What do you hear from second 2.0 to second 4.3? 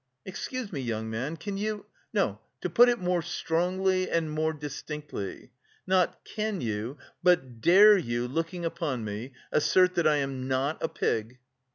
No, to put it more strongly